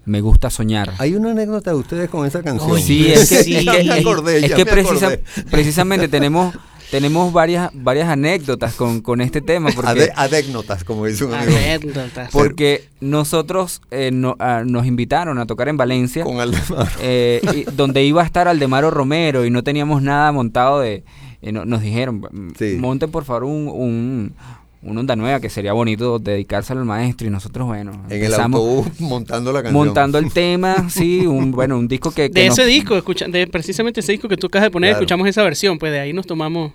[0.05, 0.93] Me gusta soñar.
[0.99, 2.81] Hay una anécdota de ustedes con esa canción.
[2.81, 3.55] Sí, es que, Sí.
[3.57, 5.23] es que- me acordé, es ya que me precisa- acordé.
[5.51, 6.55] precisamente tenemos,
[6.91, 9.71] tenemos varias, varias anécdotas con, con este tema.
[9.75, 11.57] Porque, adécnotas, como dice un amigo.
[11.57, 12.31] Anécdotas.
[12.33, 16.25] porque nosotros eh, no- ah, nos invitaron a tocar en Valencia.
[16.25, 16.87] Con Aldemaro.
[17.01, 21.05] eh, y- donde iba a estar Aldemaro Romero y no teníamos nada montado de...
[21.43, 22.77] eh, no- nos dijeron, "M- Sí.
[22.79, 24.35] monten por favor un, un,
[24.83, 27.27] un Onda Nueva, que sería bonito dedicárselo al maestro.
[27.27, 29.85] Y nosotros, bueno, En el autobús montando la canción.
[29.87, 32.31] montando el tema, sí, un, bueno, un disco que...
[32.31, 34.91] que de nos- ese disco, escucha, de precisamente ese disco que tú acabas de poner,
[34.91, 35.03] Claro.
[35.03, 36.73] escuchamos esa versión, pues de ahí nos tomamos.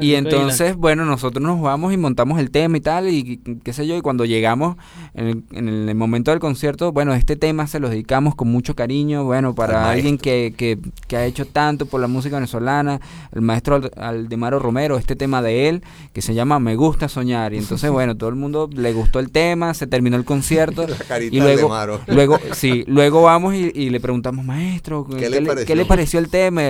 [0.00, 3.86] Y entonces, bueno, nosotros nos vamos y montamos el tema y tal, y qué sé
[3.86, 4.76] yo, y cuando llegamos
[5.14, 8.74] en el, en el momento del concierto, bueno, este tema se lo dedicamos con mucho
[8.74, 13.00] cariño, bueno, para Al alguien que, que, que ha hecho tanto por la música venezolana,
[13.34, 17.49] el maestro Ald- Aldemaro Romero, este tema de él, que se llama Me gusta soñar,
[17.52, 20.96] y entonces, bueno, todo el mundo le gustó el tema, se terminó el concierto, La
[20.96, 22.00] carita y de luego, Aldemaro.
[22.08, 25.66] luego, sí, luego vamos y, y le preguntamos, maestro, ¿qué, le le, pareció?
[25.66, 26.62] qué le pareció el tema?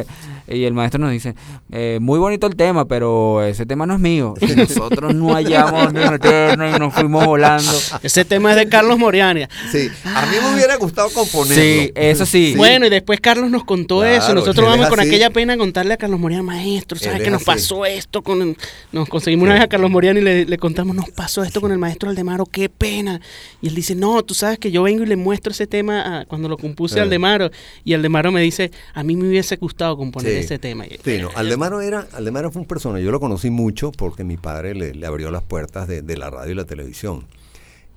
[0.49, 1.35] Y el maestro nos dice,
[1.71, 4.35] eh, muy bonito el tema, pero ese tema no es mío.
[4.41, 7.71] Y nosotros no hallamos ni meternos y nos fuimos volando.
[8.03, 9.49] Ese tema es de Carlos Moriania.
[9.71, 11.55] Sí, a mí me hubiera gustado componerlo.
[11.63, 12.55] Sí, eso sí.
[12.57, 14.35] Bueno, y después Carlos nos contó Claro, eso.
[14.35, 15.09] Nosotros vamos con así.
[15.09, 17.47] aquella pena a contarle a Carlos Moriana, maestro, ¿sabes es qué nos así.
[17.47, 18.23] pasó esto?
[18.23, 18.57] con
[18.93, 21.73] Nos conseguimos una vez a Carlos Moriana y le, le contamos, nos pasó esto con
[21.73, 23.21] el maestro Aldemaro, qué pena.
[23.61, 26.25] Y él dice, no, tú sabes que yo vengo y le muestro ese tema a-
[26.27, 27.03] cuando lo compuse Eh.
[27.03, 27.51] Aldemaro.
[27.85, 30.39] Y Aldemaro me dice, a mí me hubiese gustado componer Sí.
[30.39, 30.85] ese tema.
[31.05, 34.75] Sí, no, Aldemaro era, Aldemaro fue un persona, yo lo conocí mucho porque mi padre
[34.75, 37.27] le, le abrió las puertas de, de la radio y la televisión.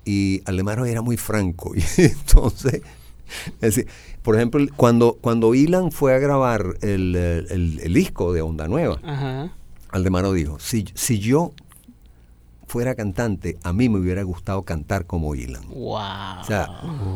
[0.04, 1.72] Y Aldemaro era muy franco.
[1.96, 2.82] Y entonces,
[3.60, 3.86] es decir,
[4.22, 8.68] por ejemplo, cuando, cuando Ilan fue a grabar el, el- el- el disco de Onda
[8.68, 9.50] Nueva, Ajá.
[9.90, 11.52] Aldemaro dijo, si, si yo
[12.74, 15.62] fuera cantante, a mí me hubiera gustado cantar como Ilan.
[15.68, 15.94] Wow.
[16.40, 16.66] O sea,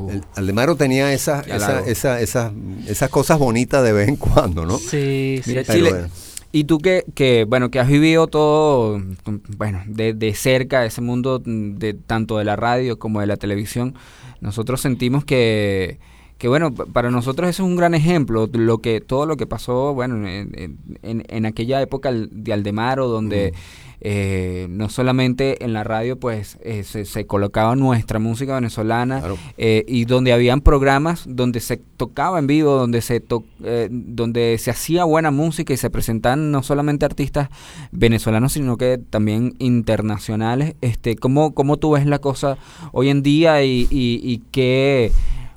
[0.08, 2.52] el- Aldemaro tenía esas, esa- esa- esas,
[2.86, 4.78] esas cosas bonitas de vez en cuando, ¿no?
[4.78, 5.50] Sí, sí.
[5.50, 6.08] Mira, Pero Chile, bueno.
[6.52, 9.12] y tú que, que, bueno, que has vivido todo, mm,
[9.56, 13.36] bueno, de, de cerca ese mundo mm, de tanto de la radio como de la
[13.36, 13.96] televisión,
[14.40, 15.98] nosotros sentimos que,
[16.38, 19.48] que bueno, pa- para nosotros eso es un gran ejemplo, lo que, todo lo que
[19.48, 23.52] pasó, bueno, en, en- aquella época de Aldemaro, donde
[24.00, 29.36] eh, no solamente en la radio, pues, eh, se, se colocaba nuestra música venezolana, Claro.
[29.56, 33.44] eh, y donde habían programas donde se tocaba en vivo, donde se to-
[33.90, 37.48] donde se hacía buena música y se presentaban no solamente artistas
[37.92, 40.74] venezolanos, sino que también internacionales.
[40.80, 42.56] Este, ¿cómo, cómo tú ves la cosa
[42.92, 45.10] hoy en día y, y, y qué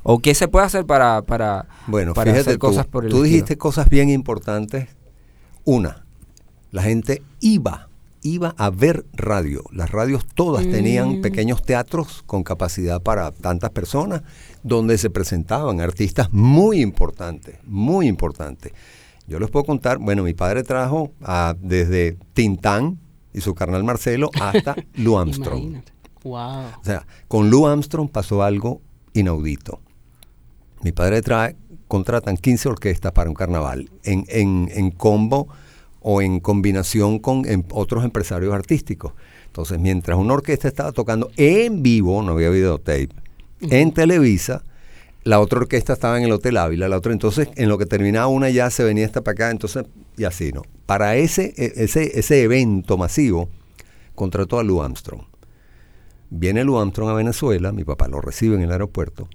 [0.04, 3.12] o qué se puede hacer para para, Bueno, para fíjate hacer tú, cosas por el
[3.12, 3.24] tú estilo?
[3.34, 4.88] dijiste cosas bien importantes.
[5.64, 6.04] Una,
[6.72, 7.88] la gente iba,
[8.24, 9.64] iba a ver radio.
[9.72, 11.22] Las radios todas tenían Mm.
[11.22, 14.22] pequeños teatros con capacidad para tantas personas,
[14.64, 18.74] donde se presentaban artistas muy importantes, muy importantes.
[19.28, 23.00] Yo les puedo contar, bueno, mi padre trajo a- desde Tintán
[23.34, 25.82] y su carnal Marcelo hasta Lou Armstrong.
[26.24, 26.66] Wow.
[26.80, 28.82] O sea, con Lou Armstrong pasó algo
[29.14, 29.80] inaudito.
[30.84, 31.56] Mi padre trae,
[31.88, 35.48] contratan 15 orquestas para un carnaval en, en, en combo
[36.02, 39.14] o en combinación con em- otros empresarios artísticos.
[39.46, 43.10] Entonces, mientras una orquesta estaba tocando en vivo, no había videotape,
[43.62, 44.64] en Televisa,
[45.24, 48.28] la otra orquesta estaba en el Hotel Ávila, la otra entonces en lo que terminaba
[48.28, 49.86] una ya se venía esta para acá, entonces
[50.18, 50.64] y así, ¿no?
[50.88, 53.50] Para ese, e- ese, ese evento masivo
[54.16, 55.22] contrató a Lou Armstrong.
[56.32, 59.28] Viene Lou Armstrong a Venezuela, mi papá lo recibe en el aeropuerto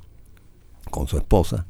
[0.91, 1.67] con su esposa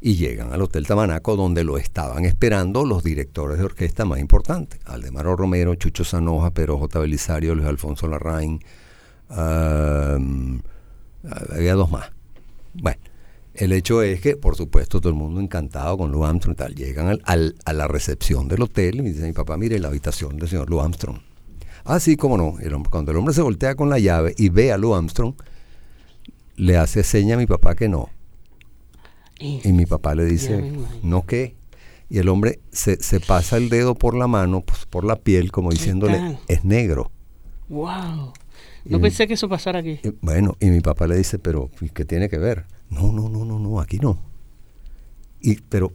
[0.00, 4.80] y llegan al Hotel Tamanaco donde lo estaban esperando los directores de orquesta más importantes.
[4.86, 6.98] Aldemaro Romero, Chucho Sanoja, Pedro J.
[7.00, 8.60] Belisario, Luis Alfonso Larraín,
[9.28, 10.62] am,
[11.52, 12.10] había dos más.
[12.74, 12.98] Bueno,
[13.54, 16.74] el hecho es que, por supuesto, todo el mundo encantado con Lou Armstrong y tal.
[16.74, 19.88] Llegan al- al- a la recepción del hotel y me dice mi papá, mire la
[19.88, 21.18] habitación del señor Lou Armstrong.
[21.84, 22.54] Ah, sí, cómo no.
[22.90, 25.34] Cuando el hombre se voltea con la llave y ve a Lou Armstrong,
[26.56, 28.10] le hace seña a mi papá que no.
[29.40, 30.72] Y mi papá le dice.
[31.02, 31.56] ¿no qué?
[32.08, 35.50] Y el hombre se, se pasa el dedo por la mano, pues, por la piel,
[35.52, 37.10] como diciéndole, es negro.
[37.68, 38.32] ¡Wow!
[38.84, 40.00] No Y- pensé que eso pasara aquí.
[40.02, 42.64] Y, bueno, y mi papá le dice, pero ¿y ¿qué tiene que ver?
[42.90, 44.18] No, no, no, no, no, aquí no.
[45.40, 45.92] Y, pero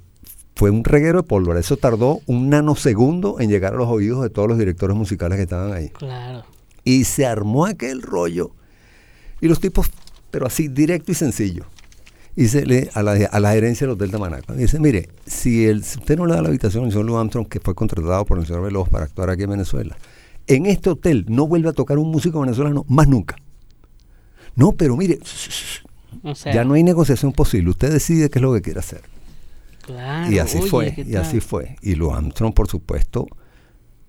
[0.55, 1.59] fue un reguero de pólvora.
[1.59, 5.43] Eso tardó un nanosegundo en llegar a los oídos de todos los directores musicales que
[5.43, 5.89] estaban ahí.
[5.89, 6.45] Claro.
[6.85, 8.51] Y se armó aquel rollo.
[9.41, 9.91] Y los tipos,
[10.31, 11.65] pero así, directo y sencillo.
[12.35, 14.53] Y se le, a, la, a la gerencia del Hotel Tamanaco.
[14.53, 17.47] Dice, mire, si, el, si usted no le da la habitación al señor Lou Armstrong,
[17.47, 19.95] que fue contratado por el señor Veloz para actuar aquí en Venezuela,
[20.47, 23.37] en este hotel no vuelve a tocar un músico venezolano más nunca.
[24.55, 25.19] No, pero mire,
[26.23, 27.69] O sea, ya no hay negociación posible.
[27.71, 29.01] Usted decide qué es lo que quiere hacer.
[29.81, 31.77] claro, y así oye, fue, ¿qué y así fue.
[31.81, 33.27] Y Lou Armstrong, por supuesto,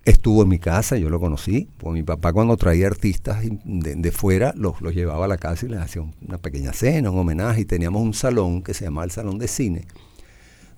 [0.06, 1.68] estuvo en mi casa, yo lo conocí.
[1.76, 5.66] Pues mi papá cuando traía artistas de, de fuera, los, los llevaba a la casa
[5.66, 7.60] y les hacía un- una pequeña cena, un homenaje.
[7.60, 9.86] Y teníamos un salón que se llamaba el Salón de Cine,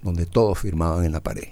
[0.03, 1.49] donde todos firmaban en la pared.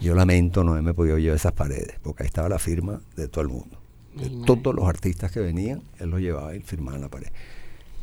[0.00, 3.42] Yo lamento no haberme podido llevar esas paredes, porque ahí estaba la firma de todo
[3.42, 3.78] el mundo.
[4.14, 7.28] De todos los artistas que venían, él los llevaba y firmaba en la pared.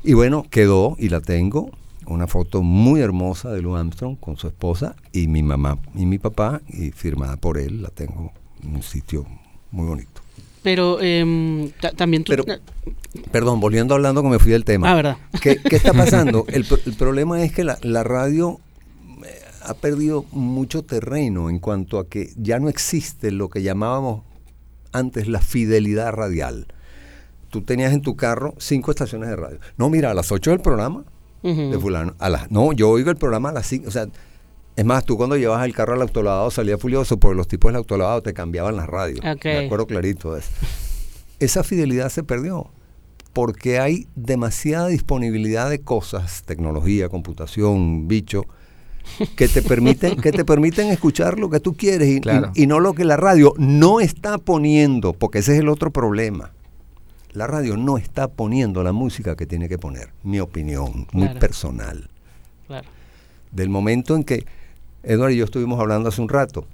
[0.04, 1.70] Y bueno, quedó y la tengo,
[2.12, 6.18] una foto muy hermosa de Lou Armstrong con su esposa y mi mamá y mi
[6.20, 8.32] papá, y firmada por él, la tengo
[8.64, 9.26] en un sitio
[9.72, 10.22] muy bonito.
[10.64, 12.32] Pero em, ta- también tú...
[12.34, 12.46] Pero-
[13.32, 14.90] Perdón, volviendo hablando que me fui del tema.
[14.92, 15.18] Ah, verdad.
[15.42, 16.46] ¿Qué, qué está pasando?
[16.48, 18.60] El, el problema es que la, la radio
[19.26, 24.22] eh, ha perdido mucho terreno en cuanto a que ya no existe lo que llamábamos
[24.94, 26.68] antes la fidelidad radial.
[27.50, 29.60] Tú tenías en tu carro cinco estaciones de radio.
[29.78, 31.04] No, mira, a las 8 del programa
[31.44, 32.14] De fulano.
[32.20, 33.88] A las, no, yo oigo el programa a las 5.
[33.88, 34.08] O sea,
[34.76, 37.78] es más, tú cuando llevas el carro al autolavado salía furioso porque los tipos del
[37.78, 39.20] autolavado te cambiaban las radios.
[39.26, 39.46] Ok.
[39.46, 40.50] Me acuerdo clarito de eso.
[41.40, 42.68] Esa fidelidad se perdió
[43.34, 48.44] porque hay demasiada disponibilidad de cosas, tecnología, computación, bicho,
[49.36, 52.52] que te permiten, que te permiten escuchar lo que tú quieres y, y- Claro.
[52.54, 56.52] y no lo que la radio no está poniendo, porque ese es el otro problema.
[57.34, 61.40] La radio no está poniendo la música que tiene que poner, mi opinión, muy Claro.
[61.40, 62.10] personal.
[62.68, 62.88] Claro.
[63.52, 64.46] Del momento en que
[65.04, 66.66] Eduardo y yo estuvimos hablando hace un rato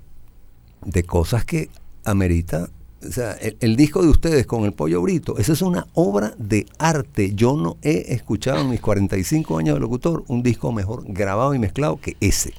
[0.85, 1.69] de cosas que
[2.03, 2.69] amerita,
[3.07, 6.33] o sea, el, el disco de ustedes con el pollo brito, esa es una obra
[6.37, 7.33] de arte.
[7.35, 11.59] Yo no he escuchado en mis 45 años de locutor un disco mejor grabado y
[11.59, 12.53] mezclado que ese.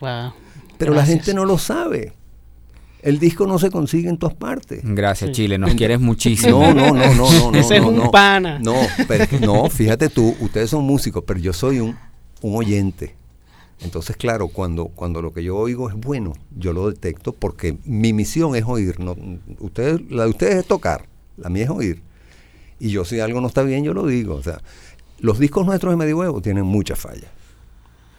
[0.00, 0.32] Wow.
[0.78, 2.12] Pero la gente no lo sabe.
[3.08, 4.80] El disco no se consigue en todas partes.
[4.84, 5.34] Gracias, Sí.
[5.36, 5.56] Chile.
[5.56, 6.60] Nos quieres muchísimo.
[6.60, 7.58] No, no, no, no, no, no.
[7.58, 8.10] Ese es un no.
[8.10, 8.58] pana.
[8.58, 8.74] No,
[9.06, 11.96] pero no, fíjate tú, ustedes son músicos, pero yo soy un,
[12.42, 13.14] un oyente.
[13.80, 18.12] Entonces, claro, cuando, cuando lo que yo oigo es bueno, yo lo detecto porque mi
[18.12, 19.00] misión es oír.
[19.00, 19.16] No,
[19.60, 21.06] ustedes, la de ustedes es tocar,
[21.38, 22.02] la mía es oír.
[22.78, 24.34] Y yo si algo no está bien, yo lo digo.
[24.34, 24.60] O sea,
[25.20, 27.30] los discos nuestros de Medioevo tienen muchas fallas.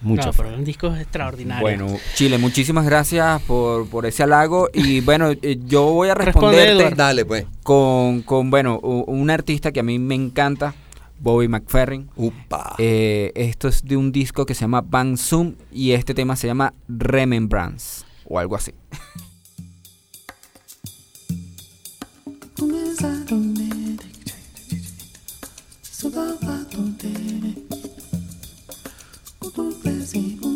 [0.01, 0.27] Mucho.
[0.27, 1.61] No, pero un disco extraordinario.
[1.61, 4.69] Bueno, Chile, muchísimas gracias por, por ese halago.
[4.73, 7.45] Y bueno, eh, yo voy a responderte Dale, pues.
[7.63, 10.73] con, con, bueno, un artista que a mí me encanta,
[11.19, 12.09] Bobby McFerrin.
[12.15, 12.75] Upa.
[12.77, 16.47] Eh, esto es de un disco que se llama Bang Zoom y este tema se
[16.47, 18.73] llama Remembrance o algo así.
[29.51, 30.48] Brazil.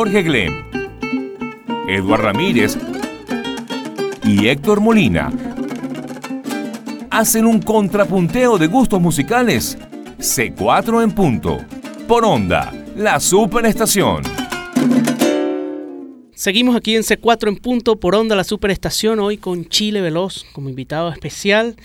[0.00, 0.64] Jorge Glem,
[1.86, 2.78] Eduard Ramírez
[4.24, 5.30] y Héctor Molina
[7.10, 9.76] hacen un contrapunteo de gustos musicales.
[10.16, 11.58] C4 en punto.
[12.08, 14.22] Por onda, la superestación.
[16.32, 20.70] Seguimos aquí en C4 en punto por onda la superestación hoy con Chile Veloz como
[20.70, 21.76] invitado especial.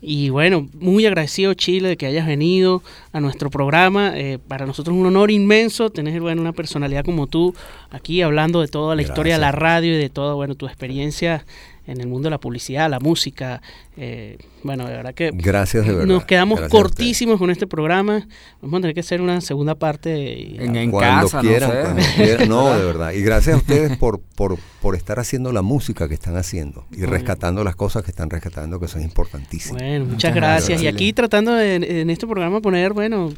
[0.00, 2.82] Y bueno, muy agradecido Chile de que hayas venido
[3.12, 4.12] a nuestro programa.
[4.14, 7.54] Eh, para nosotros es un honor inmenso tener bueno, una personalidad como tú
[7.90, 11.44] aquí hablando de toda la historia de la radio y de toda bueno, tu experiencia
[11.88, 13.60] en el mundo de la publicidad, la música.
[13.96, 16.06] Eh, bueno, de verdad que Gracias de verdad.
[16.06, 18.28] nos quedamos Gracias cortísimos con este programa.
[18.62, 20.16] Vamos a tener que hacer una segunda parte.
[20.38, 21.80] y- En, en cuando casa, quieran, no sé.
[21.82, 22.48] cuando quieran.
[22.48, 23.12] No, de verdad.
[23.12, 27.04] Y gracias a ustedes por, por, por estar haciendo la música que están haciendo y
[27.06, 29.80] rescatando las cosas que están rescatando, que son importantísimas.
[29.82, 30.68] Bueno, muchas, Muchas gracias.
[30.68, 33.32] gracias, Y aquí tratando de, en este programa poner, bueno,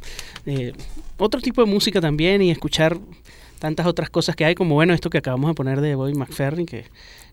[0.45, 0.73] eh,
[1.19, 2.99] otro tipo de música también y escuchar
[3.61, 6.65] tantas otras cosas que hay, como bueno, esto que acabamos de poner de Bobby McFerrin,
[6.67, 6.87] que,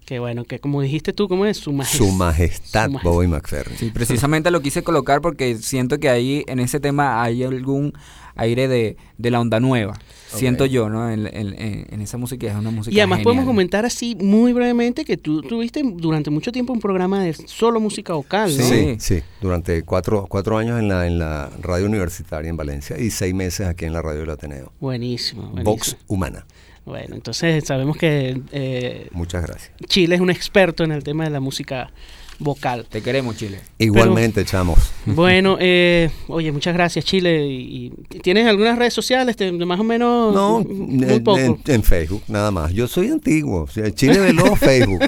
[0.07, 1.57] que bueno, que como dijiste tú, ¿cómo es?
[1.57, 2.05] Su majestad.
[2.05, 3.11] Su majestad, Su majestad.
[3.11, 3.77] Bobby McFerrin.
[3.77, 7.91] Sí, precisamente lo quise colocar porque siento que ahí en ese tema hay algún
[8.35, 9.99] aire de, de la onda nueva.
[10.29, 11.09] Siento yo, ¿no?
[11.11, 15.17] En, en- esa música es una música Y además podemos comentar así muy brevemente que
[15.17, 18.63] tú tuviste durante mucho tiempo un programa de solo música vocal, ¿no?
[18.63, 19.21] Sí, sí.
[19.41, 23.67] Durante cuatro, cuatro años en la, en la radio universitaria en Valencia y seis meses
[23.67, 24.71] aquí en la radio del Ateneo.
[24.79, 25.63] Buenísimo, buenísimo.
[25.69, 26.45] Vox Humana.
[26.87, 29.71] Bueno, entonces sabemos que eh, Muchas gracias.
[29.87, 31.91] Chile es un experto en el tema de la música
[32.39, 32.85] vocal.
[32.89, 33.59] Te queremos, Chile.
[33.77, 34.77] Igualmente, chamos.
[35.05, 37.45] Bueno, eh, oye, muchas gracias Chile.
[37.45, 39.35] Y, y ¿Tienes algunas redes sociales?
[39.35, 40.33] Te- más o menos...
[40.33, 41.39] No, muy en, poco.
[41.39, 42.71] en- en Facebook, nada más.
[42.71, 43.63] Yo soy antiguo.
[43.63, 45.01] o sea, Chile Veloz, Facebook.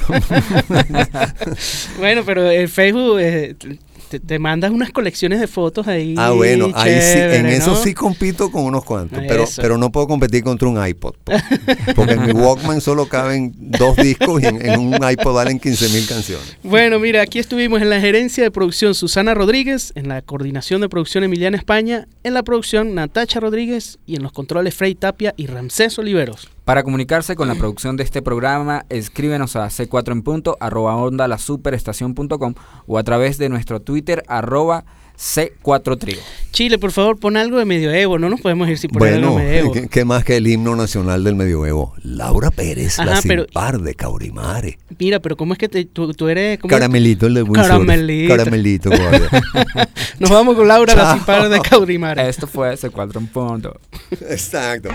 [1.97, 3.55] Bueno, pero el Facebook eh,
[4.09, 6.15] te, te mandas unas colecciones de fotos ahí.
[6.17, 7.75] ah, bueno, ahí sí, en chévere, eso ¿no?
[7.77, 11.13] sí compito con unos cuantos, pero, pero no puedo competir contra un iPod.
[11.23, 11.33] po-
[11.95, 15.89] Porque en mi Walkman solo caben dos discos y en, en un iPod valen 15
[15.89, 16.57] mil canciones.
[16.63, 20.89] Bueno, mira, aquí estuvimos en la gerencia de producción Susana Rodríguez, en la coordinación de
[20.89, 25.47] producción Emiliana España, en la producción Natacha Rodríguez y en los controles Frey Tapia y
[25.47, 26.49] Ramsés Oliveros.
[26.69, 31.27] Para comunicarse con la producción de este programa, escríbenos a c4 en punto, arroba onda
[31.27, 32.53] la superestación.com
[32.85, 34.85] o a través de nuestro Twitter, arroba
[35.17, 36.17] c4 trio.
[36.51, 39.39] Chile, por favor, pon algo de medioevo, no nos podemos ir sin poner algo Bueno,
[39.39, 39.71] de medioevo.
[39.73, 41.95] ¿qué, qué más que el himno nacional del medioevo?
[42.03, 44.77] Laura Pérez, la sin pero- par de Caurimare.
[44.99, 46.59] Mira, pero ¿cómo es que te- tú, tú eres...
[46.59, 46.69] ¿cómo?
[46.69, 47.67] Caramelito el de Windsurf.
[47.67, 48.35] Caramelito.
[48.37, 48.89] Caramelito.
[50.19, 52.19] Nos vamos con Laura, la sin par de Caurimar.
[52.19, 53.75] Esto fue c4 en punto.
[54.11, 54.89] Exacto.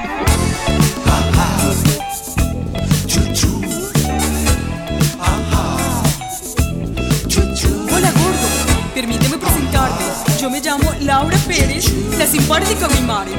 [7.93, 8.49] Hola gordo,
[8.93, 10.05] permíteme presentarte.
[10.41, 13.33] Yo me llamo Laura Pérez, la simpática mi madre.